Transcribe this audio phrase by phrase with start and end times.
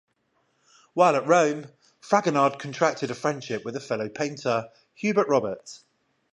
[0.95, 1.67] While at Rome,
[2.01, 5.83] Fragonard contracted a friendship with a fellow painter, Hubert Robert.